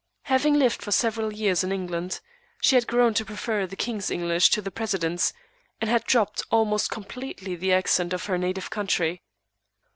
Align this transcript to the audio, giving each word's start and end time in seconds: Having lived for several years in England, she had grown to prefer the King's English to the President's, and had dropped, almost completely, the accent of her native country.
Having 0.23 0.55
lived 0.55 0.81
for 0.81 0.91
several 0.91 1.31
years 1.31 1.63
in 1.63 1.71
England, 1.71 2.21
she 2.59 2.73
had 2.73 2.87
grown 2.87 3.13
to 3.13 3.23
prefer 3.23 3.67
the 3.67 3.75
King's 3.75 4.09
English 4.09 4.49
to 4.49 4.59
the 4.59 4.71
President's, 4.71 5.31
and 5.79 5.91
had 5.91 6.05
dropped, 6.05 6.41
almost 6.49 6.89
completely, 6.89 7.55
the 7.55 7.71
accent 7.71 8.11
of 8.11 8.25
her 8.25 8.39
native 8.39 8.71
country. 8.71 9.21